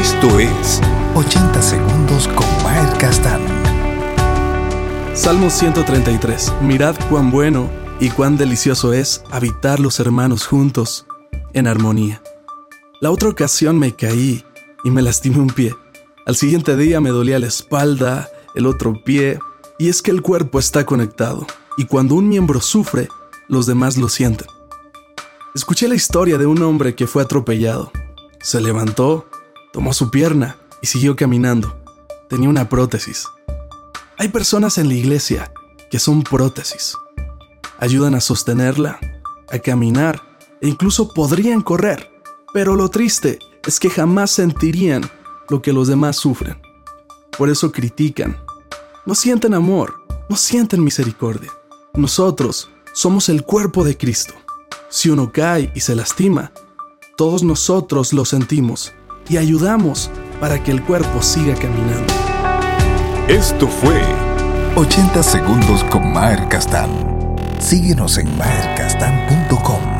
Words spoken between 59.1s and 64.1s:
y ayudamos para que el cuerpo siga caminando. Esto fue